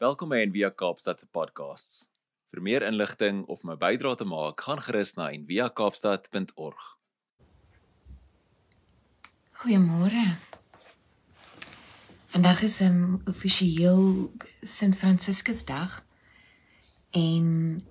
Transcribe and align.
Welkom 0.00 0.30
by 0.32 0.38
Envia 0.40 0.70
Kaapstad 0.72 1.20
se 1.20 1.26
podcasts. 1.28 2.06
Vir 2.48 2.62
meer 2.64 2.84
inligting 2.86 3.42
of 3.52 3.66
my 3.68 3.74
bydrae 3.76 4.16
te 4.16 4.24
maak, 4.24 4.62
gaan 4.64 4.78
gerus 4.80 5.10
na 5.18 5.26
enviakaapstad.org. 5.28 6.84
Goeiemôre. 9.60 10.22
Vandag 12.32 12.62
is 12.64 12.80
'n 12.80 12.86
um, 12.86 13.20
offisieel 13.28 14.32
Sint 14.64 14.96
Franciscusdag 14.96 16.00
en 17.10 17.84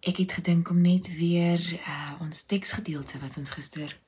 ek 0.00 0.16
het 0.16 0.32
gedink 0.32 0.70
om 0.70 0.80
net 0.80 1.10
weer 1.18 1.58
uh, 1.74 2.12
ons 2.20 2.42
teksgedeelte 2.46 3.18
wat 3.18 3.36
ons 3.36 3.50
gister 3.50 3.98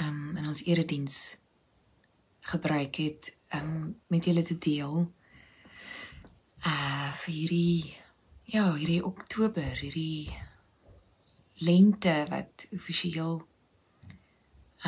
um, 0.00 0.32
in 0.36 0.48
ons 0.48 0.64
erediens 0.64 1.36
gebruik 2.40 2.96
het 2.96 3.36
um, 3.52 4.00
met 4.06 4.24
julle 4.24 4.42
te 4.42 4.58
deel. 4.58 5.12
Uh 6.64 7.12
vir 7.24 7.34
hierdie 7.34 7.94
ja, 8.44 8.64
hierdie 8.74 9.04
Oktober, 9.04 9.76
hierdie 9.80 10.32
lente 11.64 12.14
wat 12.30 12.66
offisieel 12.72 13.42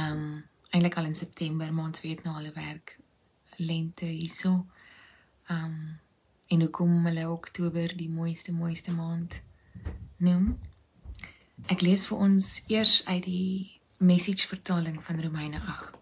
um 0.01 0.23
eintlik 0.71 0.97
al 0.97 1.09
in 1.11 1.15
September 1.15 1.73
maand 1.73 2.01
weet 2.01 2.25
nou 2.25 2.35
al 2.37 2.51
werk 2.55 2.99
lente 3.57 4.09
hierso. 4.09 4.67
Um 5.49 6.01
en 6.47 6.61
hoekom 6.61 7.07
hulle 7.07 7.29
Oktober 7.31 7.97
die 7.97 8.11
mooiste 8.11 8.53
mooiste 8.53 8.93
maand 8.95 9.41
noem. 10.17 10.59
Ek 11.73 11.81
lees 11.83 12.07
vir 12.07 12.21
ons 12.23 12.51
eers 12.71 13.01
uit 13.07 13.25
die 13.25 13.81
message 13.99 14.47
vertaling 14.47 15.01
van 15.03 15.21
Romeine 15.23 15.61
8. 15.61 15.97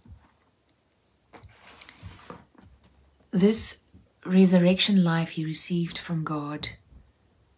This 3.31 3.84
resurrection 4.25 5.05
life 5.05 5.31
he 5.31 5.45
received 5.45 5.99
from 5.99 6.25
God 6.25 6.71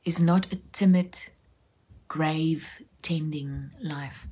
is 0.05 0.20
not 0.20 0.52
a 0.52 0.56
timid, 0.73 1.19
grave 2.09 2.83
tending 3.03 3.70
life. 3.81 4.27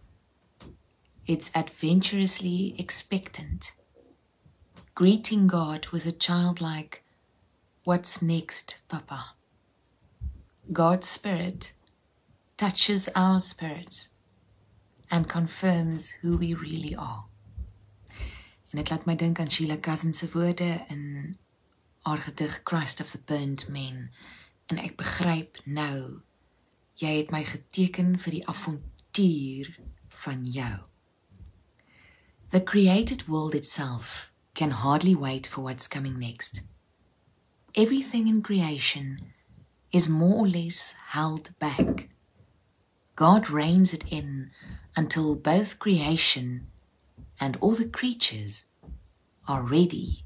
It's 1.27 1.50
adventurously 1.55 2.74
expectant, 2.78 3.72
greeting 4.94 5.46
God 5.46 5.86
with 5.88 6.06
a 6.06 6.12
childlike, 6.12 7.05
What's 7.84 8.22
next, 8.22 8.78
Papa? 8.88 9.32
God's 10.72 11.06
Spirit 11.06 11.74
touches 12.56 13.10
our 13.14 13.40
spirits 13.40 14.08
and 15.10 15.28
confirms 15.28 16.12
who 16.22 16.38
we 16.38 16.55
really 16.55 16.96
are. 16.96 17.27
En 18.72 18.78
dit 18.80 18.90
laat 18.90 19.05
my 19.06 19.14
dink 19.14 19.38
aan 19.38 19.50
Sheila 19.50 19.77
Cousins 19.77 20.18
se 20.18 20.27
woorde 20.27 20.84
in 20.88 21.36
haar 22.05 22.19
gedig 22.19 22.60
Christ 22.64 23.00
of 23.00 23.10
the 23.10 23.19
Burnt 23.24 23.69
Men 23.69 24.10
en 24.66 24.78
ek 24.78 24.97
begryp 25.00 25.56
nou 25.64 26.20
jy 27.00 27.12
het 27.16 27.30
my 27.33 27.41
geteken 27.48 28.19
vir 28.20 28.36
die 28.36 28.42
avontuur 28.48 29.70
van 30.24 30.44
jou. 30.44 30.74
The 32.52 32.61
created 32.62 33.24
world 33.27 33.55
itself 33.55 34.30
can 34.55 34.84
hardly 34.84 35.14
wait 35.16 35.48
for 35.48 35.64
what's 35.64 35.88
coming 35.88 36.19
next. 36.19 36.62
Everything 37.74 38.28
in 38.28 38.42
creation 38.42 39.33
is 39.91 40.08
more 40.08 40.44
or 40.44 40.46
less 40.46 40.94
held 41.16 41.58
back. 41.58 42.11
God 43.16 43.48
reins 43.48 43.94
it 43.94 44.05
in 44.12 44.50
until 44.94 45.34
both 45.34 45.78
creation 45.78 46.66
and 47.41 47.56
all 47.61 47.72
the 47.72 47.89
creatures 47.89 48.66
are 49.48 49.62
ready 49.62 50.23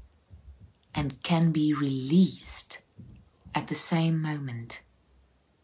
and 0.93 1.21
can 1.23 1.51
be 1.51 1.73
released 1.73 2.81
at 3.55 3.67
the 3.67 3.75
same 3.75 4.21
moment 4.21 4.81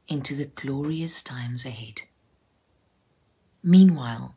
into 0.07 0.35
the 0.35 0.45
glorious 0.45 1.21
times 1.21 1.65
ahead. 1.65 2.01
Meanwhile, 3.63 4.35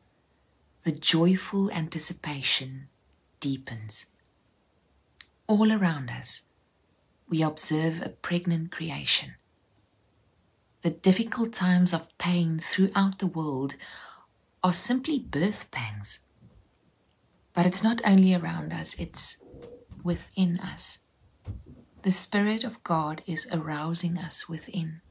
the 0.85 0.93
joyful 0.93 1.71
anticipation 1.71 2.89
deepens. 3.41 4.07
All 5.47 5.71
around 5.73 6.11
us, 6.11 6.43
we 7.29 7.43
observe 7.43 8.01
a 8.01 8.09
pregnant 8.09 8.71
creation. 8.71 9.35
The 10.83 10.91
difficult 10.91 11.53
times 11.53 11.93
of 11.93 12.17
pain 12.19 12.59
throughout 12.59 13.19
the 13.19 13.27
world 13.27 13.77
are 14.63 14.73
simply 14.73 15.19
birth 15.19 15.71
pangs. 15.71 16.21
But 17.53 17.67
it's 17.67 17.83
not 17.83 18.01
only 18.07 18.35
around 18.35 18.73
us, 18.73 18.95
it's 18.95 19.39
within 20.09 20.59
us. 20.61 21.01
The 22.03 22.11
Spirit 22.11 22.65
of 22.65 22.83
God 22.83 23.21
is 23.27 23.47
arousing 23.53 24.17
us 24.17 24.49
within. 24.49 25.03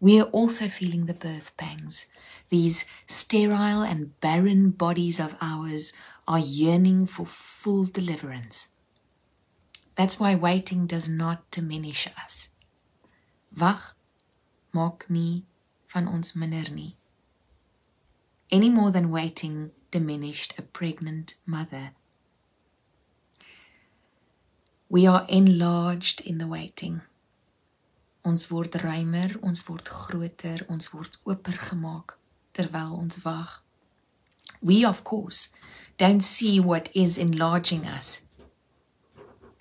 We 0.00 0.20
are 0.20 0.30
also 0.40 0.66
feeling 0.66 1.06
the 1.06 1.14
birth 1.14 1.56
pangs. 1.56 2.08
These 2.50 2.84
sterile 3.06 3.82
and 3.82 4.18
barren 4.20 4.70
bodies 4.70 5.20
of 5.20 5.36
ours 5.40 5.92
are 6.26 6.40
yearning 6.40 7.06
for 7.06 7.24
full 7.26 7.84
deliverance. 7.84 8.74
That's 9.94 10.18
why 10.18 10.34
waiting 10.34 10.88
does 10.88 11.08
not 11.08 11.48
diminish 11.52 12.08
us. 12.18 12.48
Wag 13.56 13.78
maak 14.74 15.06
nie 15.08 15.46
van 15.86 16.08
ons 16.08 16.34
minder 16.34 16.66
nie. 16.74 16.96
Any 18.50 18.68
more 18.68 18.90
than 18.90 19.14
waiting 19.14 19.70
diminished 19.92 20.58
a 20.58 20.62
pregnant 20.62 21.36
mother. 21.46 21.94
We 24.88 25.06
are 25.06 25.26
enlarged 25.28 26.20
in 26.20 26.38
the 26.38 26.46
waiting. 26.46 27.02
Ons 28.24 28.50
word 28.50 28.72
ruimer, 28.82 29.36
ons 29.42 29.68
word 29.68 29.84
groter, 29.84 30.64
ons 30.68 30.92
word 30.94 31.16
oper 31.26 31.58
gemaak 31.68 32.16
terwyl 32.54 32.96
ons 32.98 33.18
wag. 33.24 33.60
We 34.62 34.84
of 34.84 35.04
course 35.04 35.48
don't 35.98 36.22
see 36.22 36.60
what 36.60 36.88
is 36.94 37.18
enlarging 37.18 37.86
us. 37.86 38.26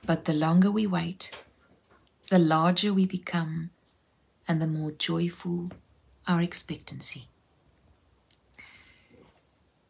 But 0.05 0.25
the 0.25 0.33
longer 0.33 0.71
we 0.71 0.87
wait, 0.87 1.31
the 2.29 2.39
larger 2.39 2.93
we 2.93 3.05
become 3.05 3.71
and 4.47 4.61
the 4.61 4.67
more 4.67 4.91
joyful 4.91 5.71
our 6.27 6.41
expectancy. 6.41 7.27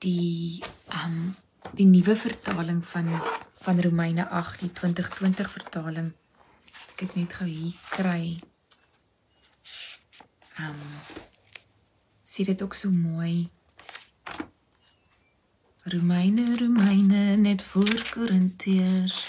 die 0.03 0.63
um 1.03 1.35
die 1.73 1.87
nuwe 1.87 2.15
vertaling 2.15 2.83
van 2.85 3.09
van 3.63 3.81
Romeine 3.81 4.27
8 4.27 4.59
die 4.59 4.71
2020 4.71 5.51
vertaling. 5.51 6.11
Ek 6.93 6.99
het 7.05 7.13
net 7.15 7.33
gou 7.33 7.47
hier 7.47 7.75
kry. 7.93 8.41
Um 10.59 10.81
sien 12.27 12.49
dit 12.49 12.63
ook 12.65 12.75
so 12.75 12.91
mooi. 12.91 13.47
Romeine 15.83 16.57
Romeine 16.59 17.35
net 17.35 17.63
voor 17.63 18.03
Korintiërs. 18.11 19.21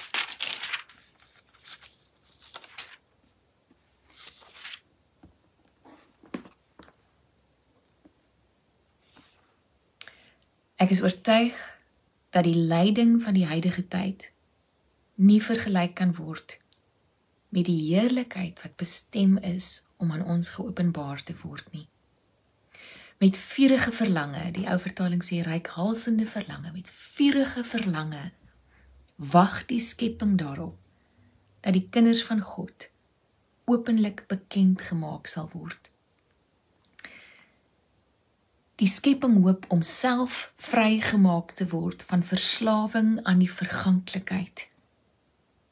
Ek 10.74 10.90
is 10.90 11.02
oortuig 11.06 11.73
dat 12.34 12.44
die 12.44 12.58
lyding 12.58 13.20
van 13.22 13.36
die 13.36 13.46
huidige 13.46 13.86
tyd 13.88 14.30
nie 15.14 15.38
vergelyk 15.42 15.94
kan 15.94 16.14
word 16.18 16.58
met 17.54 17.68
die 17.68 17.78
heerlikheid 17.86 18.58
wat 18.64 18.74
bestem 18.80 19.36
is 19.38 19.84
om 20.02 20.10
aan 20.10 20.24
ons 20.26 20.56
geopenbaar 20.56 21.22
te 21.22 21.36
word 21.44 21.68
nie. 21.70 21.86
Met 23.22 23.38
vurige 23.38 23.92
verlange, 23.94 24.48
die 24.56 24.66
ou 24.66 24.78
vertaling 24.82 25.22
sê 25.22 25.38
reikhalsende 25.46 26.26
verlange, 26.26 26.72
met 26.74 26.90
vurige 26.90 27.62
verlange 27.64 28.24
wag 29.14 29.62
die 29.70 29.78
skepping 29.78 30.34
daarop 30.38 30.80
dat 31.62 31.78
die 31.78 31.86
kinders 31.88 32.24
van 32.26 32.42
God 32.42 32.90
openlik 33.70 34.26
bekend 34.28 34.82
gemaak 34.82 35.30
sal 35.30 35.46
word. 35.54 35.93
Die 38.82 38.88
skepping 38.90 39.36
hoop 39.44 39.66
om 39.70 39.82
self 39.86 40.52
vrygemaak 40.58 41.52
te 41.54 41.66
word 41.70 42.02
van 42.02 42.24
verslawing 42.26 43.20
aan 43.22 43.38
die 43.38 43.50
verganklikheid 43.50 44.68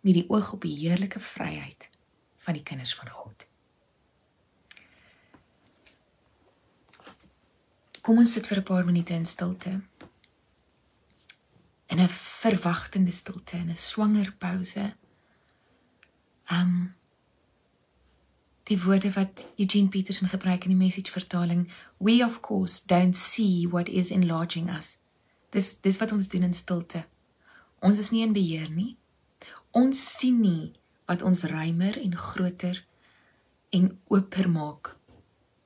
met 0.03 0.15
die 0.15 0.29
oog 0.31 0.53
op 0.53 0.63
die 0.63 0.77
heerlike 0.77 1.21
vryheid 1.21 1.89
van 2.47 2.55
die 2.59 2.63
kinders 2.63 2.95
van 2.95 3.11
God. 3.11 3.47
Kom 8.03 8.19
ons 8.19 8.33
sit 8.35 8.47
vir 8.47 8.59
'n 8.59 8.67
paar 8.71 8.85
minute 8.85 9.15
in 9.15 9.27
stilte. 9.27 9.81
In 11.87 11.99
'n 11.99 12.09
verwagtende 12.09 13.13
stilte, 13.13 13.57
in 13.57 13.71
'n 13.71 13.77
swanger 13.77 14.33
pouse. 14.39 14.95
Um 16.51 16.95
die 18.71 18.79
woorde 18.85 19.11
wat 19.17 19.47
Eugene 19.57 19.89
Peterson 19.89 20.29
gebruik 20.29 20.65
in 20.65 20.75
die 20.75 20.85
message 20.85 21.11
vertaling 21.11 21.67
we 21.99 22.21
of 22.25 22.41
course 22.41 22.87
don't 22.87 23.17
see 23.17 23.69
what 23.69 23.89
is 23.89 24.11
enlarging 24.11 24.71
us 24.71 24.99
dis 25.51 25.75
dis 25.81 25.99
wat 26.03 26.13
ons 26.13 26.29
doen 26.29 26.47
in 26.49 26.55
stilte 26.55 27.05
ons 27.81 27.99
is 27.99 28.13
nie 28.15 28.23
in 28.27 28.35
beheer 28.37 28.71
nie 28.71 28.97
ons 29.71 30.01
sien 30.19 30.41
nie 30.41 30.73
wat 31.11 31.23
ons 31.27 31.45
ruimer 31.51 31.99
en 32.01 32.17
groter 32.17 32.85
en 33.73 33.89
oper 34.13 34.49
maak 34.49 34.97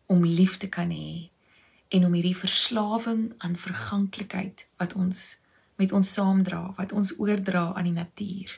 om 0.06 0.24
lief 0.24 0.56
te 0.62 0.68
kan 0.70 0.90
hê 0.94 1.30
en 1.88 2.06
om 2.06 2.14
hierdie 2.14 2.36
verslawing 2.36 3.28
aan 3.38 3.58
verganklikheid 3.58 4.66
wat 4.80 4.94
ons 4.98 5.36
met 5.76 5.92
ons 5.92 6.12
saamdra, 6.12 6.72
wat 6.76 6.92
ons 6.92 7.12
oordra 7.20 7.68
aan 7.74 7.90
die 7.90 7.96
natuur. 7.96 8.56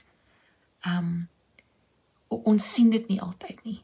Um 0.86 1.28
ons 2.28 2.66
sien 2.74 2.90
dit 2.92 3.06
nie 3.08 3.20
altyd 3.24 3.62
nie. 3.64 3.78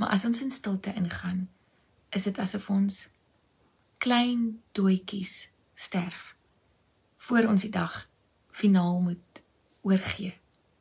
Maar 0.00 0.08
as 0.16 0.24
ons 0.24 0.40
in 0.40 0.50
stilte 0.50 0.94
ingaan, 0.94 1.50
is 2.08 2.22
dit 2.22 2.38
asof 2.38 2.70
ons 2.72 3.10
klein 4.00 4.62
doetjies 4.72 5.50
sterf 5.74 6.36
voor 7.16 7.50
ons 7.50 7.66
die 7.66 7.70
dag 7.70 8.08
finaal 8.48 9.02
moet 9.04 9.42
oorgee 9.84 10.32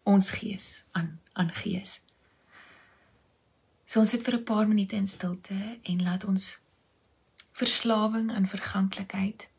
ons 0.08 0.32
gees 0.40 0.86
aan 0.92 1.20
aan 1.34 1.52
gees. 1.52 2.00
So 3.84 4.00
ons 4.00 4.16
sit 4.16 4.24
vir 4.24 4.40
'n 4.40 4.44
paar 4.44 4.68
minute 4.68 4.96
in 4.96 5.08
stilte 5.08 5.80
en 5.84 6.04
laat 6.04 6.24
ons 6.24 6.60
verslawing 7.52 8.32
aan 8.32 8.48
verganklikheid 8.48 9.50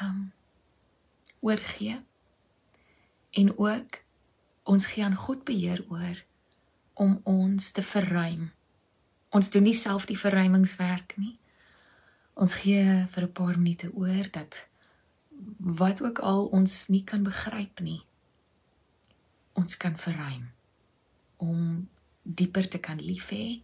um 0.00 0.32
oorgee 1.40 2.00
en 3.30 3.58
ook 3.58 4.00
ons 4.62 4.86
gee 4.86 5.04
aan 5.04 5.20
God 5.28 5.44
beheer 5.44 5.84
oor 5.88 6.24
om 7.02 7.18
ons 7.28 7.70
te 7.74 7.82
verruim. 7.82 8.50
Ons 9.34 9.50
doen 9.50 9.66
nie 9.66 9.76
self 9.76 10.06
die 10.06 10.18
verruimingswerk 10.18 11.16
nie. 11.16 11.34
Ons 12.34 12.54
gee 12.62 12.84
vir 13.14 13.24
'n 13.24 13.32
paar 13.32 13.58
minute 13.58 13.90
oor 13.94 14.30
dat 14.30 14.66
wat 15.58 16.02
ook 16.02 16.18
al 16.18 16.46
ons 16.46 16.88
nie 16.88 17.04
kan 17.04 17.22
begryp 17.22 17.80
nie 17.80 18.02
ons 19.52 19.76
kan 19.76 19.96
verruim 19.98 20.50
om 21.36 21.88
dieper 22.22 22.68
te 22.68 22.78
kan 22.78 23.00
lief 23.02 23.30
hê 23.34 23.60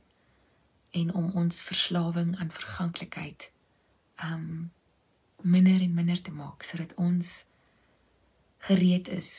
en 1.00 1.12
om 1.14 1.31
ons 1.43 1.62
verslawing 1.62 2.35
aan 2.38 2.50
verganklikheid 2.52 3.50
um 4.25 4.70
minder 5.43 5.81
en 5.81 5.94
minder 5.94 6.23
te 6.23 6.35
maak 6.35 6.67
sodat 6.67 6.94
ons 6.96 7.44
gereed 8.69 9.08
is 9.14 9.31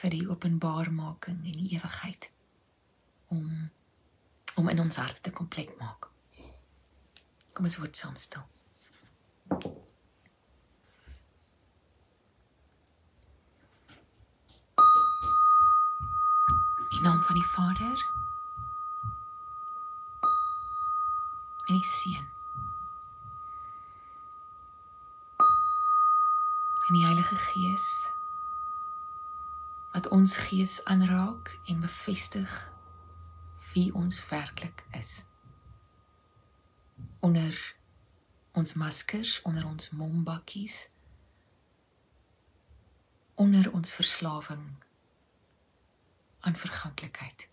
vir 0.00 0.14
die 0.16 0.24
openbarmaking 0.28 1.42
en 1.44 1.58
die 1.60 1.74
ewigheid 1.76 2.30
om 3.26 3.70
om 4.54 4.68
in 4.68 4.80
ons 4.80 4.96
harte 4.96 5.20
te 5.20 5.30
kom 5.30 5.48
plek 5.48 5.72
maak. 5.78 6.08
Kom 7.52 7.64
ons 7.68 7.76
word 7.76 7.96
saam 7.96 8.16
stil. 8.16 8.44
In 16.96 17.02
naam 17.02 17.22
van 17.22 17.34
die 17.34 17.48
Vader 17.52 18.06
en 21.66 21.74
die 21.74 21.84
Seun 21.84 22.28
en 26.86 26.94
die 26.94 27.04
Heilige 27.04 27.36
Gees 27.36 28.12
wat 29.92 30.08
ons 30.08 30.36
gees 30.36 30.84
aanraak 30.84 31.58
en 31.66 31.80
bevestig 31.80 32.75
wie 33.76 33.94
ons 33.94 34.28
werklik 34.28 34.84
is. 34.90 35.24
Onder 37.20 37.76
ons 38.52 38.72
maskers, 38.72 39.42
onder 39.42 39.66
ons 39.66 39.90
mombakkies, 39.90 40.88
onder 43.34 43.72
ons 43.72 43.92
verslawing 43.92 44.64
aan 46.40 46.56
verganklikheid. 46.56 47.48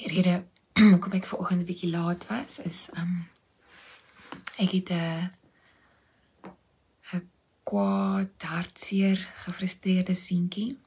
Die 0.00 0.08
rede 0.08 0.46
hoekom 0.92 1.12
ek 1.12 1.26
vanoggend 1.28 1.60
'n 1.60 1.68
bietjie 1.68 1.90
laat 1.92 2.22
was 2.30 2.56
is 2.64 2.88
um 2.96 3.28
ek 4.56 4.72
het 4.72 4.92
'n 4.96 5.28
'n 7.18 7.28
kwaad 7.68 8.46
hartseer 8.52 9.20
gefrustreerde 9.44 10.16
seentjie 10.16 10.78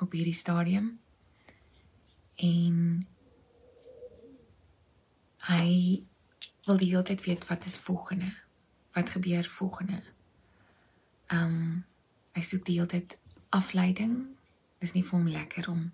op 0.00 0.16
hierdie 0.16 0.40
stadium. 0.40 0.88
En 2.40 3.06
hy 5.52 5.68
wil 6.64 6.78
die 6.80 6.90
hele 6.96 7.04
tyd 7.04 7.28
weet 7.28 7.46
wat 7.52 7.68
is 7.68 7.78
volgende 7.78 8.32
wat 8.96 9.10
gebeur 9.10 9.44
volgende. 9.44 10.00
Um 11.28 11.84
hy 12.32 12.40
soek 12.40 12.64
die 12.64 12.80
hele 12.80 12.88
tyd 12.88 13.18
afleiding. 13.48 14.32
Dis 14.80 14.96
nie 14.96 15.04
vir 15.04 15.18
hom 15.18 15.28
lekker 15.28 15.68
om 15.68 15.92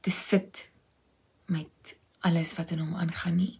te 0.00 0.10
sit 0.10 0.70
met 1.50 1.96
alles 2.26 2.54
wat 2.58 2.70
in 2.70 2.82
hom 2.84 2.94
aangaan 2.94 3.36
nie. 3.40 3.56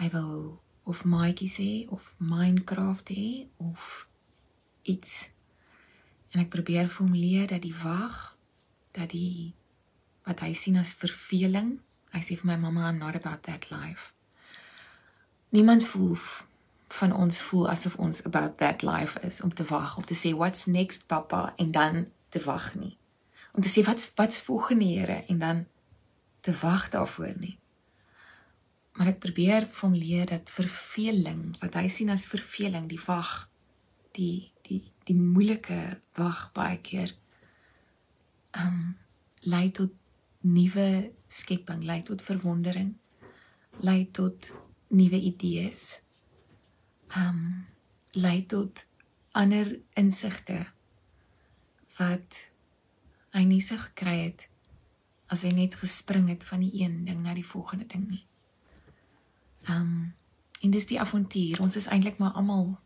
Hy 0.00 0.08
wil 0.14 0.60
of 0.88 1.04
maatjies 1.04 1.58
hê 1.62 1.72
of 1.94 2.14
Minecraft 2.18 3.12
hê 3.14 3.46
of 3.56 4.06
iets. 4.82 5.30
En 6.32 6.42
ek 6.42 6.52
probeer 6.54 6.88
vir 6.88 7.02
hom 7.04 7.16
leer 7.16 7.50
dat 7.50 7.62
die 7.64 7.76
wag 7.82 8.32
dat 8.96 9.12
die 9.12 9.52
wat 10.26 10.42
hy 10.44 10.52
sien 10.54 10.78
as 10.80 10.94
verveling. 10.96 11.78
Hy 12.12 12.20
sê 12.22 12.36
vir 12.38 12.52
my 12.52 12.58
mamma 12.60 12.88
I'm 12.88 13.00
not 13.00 13.16
about 13.18 13.44
that 13.48 13.70
life. 13.72 14.12
Niemand 15.52 15.84
voel 15.84 16.16
van 16.92 17.12
ons 17.16 17.40
voel 17.48 17.70
asof 17.72 17.96
ons 17.96 18.20
about 18.28 18.58
that 18.60 18.82
life 18.84 19.20
is 19.24 19.40
om 19.40 19.52
te 19.54 19.64
wag, 19.64 19.96
om 19.96 20.04
te 20.04 20.16
sê 20.16 20.34
what's 20.36 20.66
next 20.66 21.06
papa 21.08 21.52
en 21.56 21.72
dan 21.72 22.06
te 22.28 22.40
wag 22.44 22.74
nie. 22.74 22.96
Om 23.52 23.64
te 23.64 23.68
sê 23.72 23.84
wat's 23.84 24.12
wat's 24.16 24.40
volgende 24.44 24.84
Here 24.84 25.24
en 25.28 25.38
dan 25.38 25.66
te 26.42 26.54
wag 26.60 26.88
daarvoor 26.92 27.34
nie. 27.38 27.56
Maar 28.98 29.14
ek 29.14 29.22
probeer 29.22 29.66
hom 29.80 29.94
leer 29.96 30.28
dat 30.28 30.50
verveling, 30.52 31.54
wat 31.62 31.78
hy 31.80 31.86
sien 31.88 32.12
as 32.12 32.28
verveling, 32.28 32.88
die 32.90 33.00
wag, 33.06 33.48
die 34.16 34.50
die 34.66 34.82
die 35.08 35.16
moeilike 35.18 35.98
wag 36.14 36.52
baie 36.54 36.76
keer 36.84 37.10
um 38.54 38.92
lei 39.48 39.70
tot 39.74 39.94
nuwe 40.46 41.10
skepping, 41.26 41.82
lei 41.88 42.02
tot 42.06 42.22
verwondering, 42.22 42.92
lei 43.82 44.04
tot 44.14 44.52
nuwe 44.92 45.18
idees. 45.32 46.02
Um 47.16 47.66
lei 48.12 48.42
tot 48.46 48.84
ander 49.32 49.72
insigte 49.96 50.58
wat 51.96 52.42
hy 53.32 53.46
nie 53.48 53.62
sou 53.64 53.78
gekry 53.80 54.18
het 54.26 54.51
as 55.32 55.44
hy 55.46 55.52
net 55.56 55.78
gespring 55.80 56.28
het 56.28 56.44
van 56.44 56.60
die 56.60 56.82
een 56.82 57.04
ding 57.08 57.22
na 57.24 57.34
die 57.34 57.46
volgende 57.46 57.86
ding 57.88 58.08
nie. 58.08 58.24
Um 59.68 60.12
en 60.62 60.70
dis 60.70 60.86
die 60.86 61.00
avontuur. 61.00 61.58
Ons 61.64 61.76
is 61.76 61.88
eintlik 61.90 62.20
maar 62.22 62.36
almal 62.38 62.76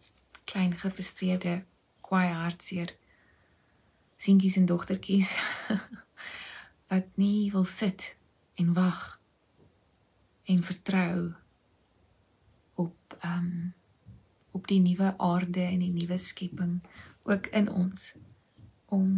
klein 0.49 0.73
gefrustreerde, 0.81 1.59
kwaai 2.01 2.31
hartseer 2.33 2.95
seentjies 4.17 4.57
en 4.57 4.67
dogtertjies 4.67 5.35
wat 6.91 7.09
nie 7.21 7.51
wil 7.53 7.67
sit 7.69 8.15
en 8.57 8.73
wag 8.79 9.03
en 10.49 10.63
vertrou 10.63 11.35
op 12.75 13.19
ehm 13.21 13.51
um, 13.51 13.75
op 14.57 14.67
die 14.67 14.81
nuwe 14.81 15.11
aarde 15.21 15.61
en 15.61 15.83
die 15.85 15.93
nuwe 15.93 16.17
skepping 16.19 16.79
ook 17.29 17.47
in 17.47 17.69
ons 17.69 18.15
om 18.87 19.11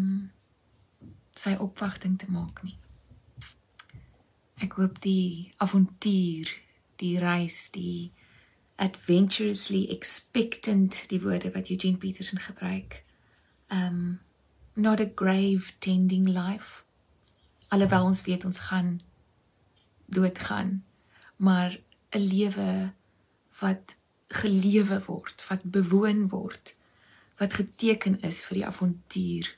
sy 1.38 1.54
opwagting 1.62 2.16
te 2.18 2.26
maak 2.30 2.62
nie. 2.66 2.74
Ek 4.58 4.74
hoop 4.78 5.00
die 5.04 5.52
avontuur, 5.62 6.50
die 6.98 7.18
reis, 7.22 7.68
die 7.70 8.10
adventurously 8.78 9.88
expectant, 9.90 11.04
die 11.10 11.20
woorde 11.22 11.52
wat 11.54 11.70
Eugene 11.70 11.98
Peterson 11.98 12.38
gebruik. 12.42 13.02
Um 13.68 14.20
not 14.74 15.00
a 15.00 15.10
grave 15.14 15.72
tending 15.80 16.26
life. 16.26 16.84
Alhoewel 17.68 18.04
ons 18.04 18.22
weet 18.22 18.44
ons 18.44 18.58
gaan 18.70 19.00
doodgaan, 20.06 20.84
maar 21.36 21.78
'n 22.10 22.18
lewe 22.18 22.92
wat 23.58 23.94
gelewe 24.28 25.02
word, 25.04 25.44
wat 25.48 25.62
bewoon 25.62 26.28
word, 26.28 26.74
wat 27.36 27.54
geteken 27.54 28.20
is 28.20 28.44
vir 28.44 28.54
die 28.54 28.66
avontuur 28.66 29.56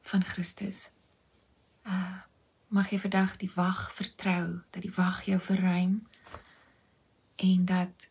van 0.00 0.24
Christus. 0.24 0.90
Uh 1.82 2.22
mag 2.74 2.90
jy 2.90 2.98
vandag 2.98 3.36
die 3.38 3.50
wag 3.54 3.86
vertrou, 3.94 4.60
dat 4.74 4.82
die 4.82 4.94
wag 4.96 5.22
jou 5.28 5.38
verruim 5.40 6.00
en 7.36 7.64
dat 7.70 8.08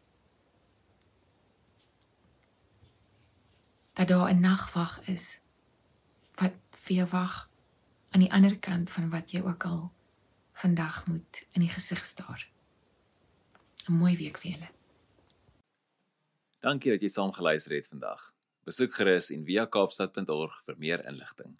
dat 3.94 4.08
daar 4.08 4.32
'n 4.34 4.40
nagwag 4.40 5.08
is 5.08 5.40
wat 6.36 6.56
vir 6.72 6.96
jou 6.96 7.08
wag 7.08 7.50
aan 8.10 8.20
die 8.20 8.32
ander 8.32 8.60
kant 8.60 8.90
van 8.90 9.10
wat 9.10 9.32
jy 9.32 9.42
ook 9.42 9.66
al 9.66 9.92
vandag 10.54 11.06
moet 11.08 11.44
in 11.52 11.62
die 11.62 11.70
gesig 11.70 12.04
staar. 12.06 12.50
'n 13.90 13.94
Mooi 13.94 14.18
week 14.18 14.38
vir 14.38 14.52
julle. 14.52 14.70
Dankie 16.60 16.92
dat 16.92 17.02
jy 17.02 17.10
saam 17.10 17.32
geluister 17.32 17.76
het 17.76 17.88
vandag. 17.88 18.34
Besoek 18.64 18.94
gerus 18.94 19.30
en 19.30 19.46
via 19.46 19.66
kaapstad.org 19.66 20.64
vir 20.66 20.76
meer 20.78 21.06
inligting. 21.06 21.60